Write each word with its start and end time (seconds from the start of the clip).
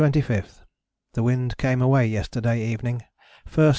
_The 1.13 1.21
wind 1.21 1.57
came 1.57 1.79
away 1.79 2.07
yesterday 2.07 2.59
evening, 2.67 3.03
first 3.45 3.59
S. 3.59 3.69